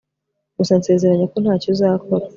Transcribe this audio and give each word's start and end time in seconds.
Gusa 0.57 0.73
nsezeranya 0.79 1.25
ko 1.31 1.37
ntacyo 1.43 1.67
uzakora 1.73 2.25